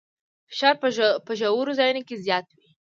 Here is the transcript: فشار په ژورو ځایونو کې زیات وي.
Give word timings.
فشار 0.49 0.75
په 1.27 1.31
ژورو 1.39 1.71
ځایونو 1.79 2.01
کې 2.07 2.15
زیات 2.25 2.45
وي. 2.57 2.69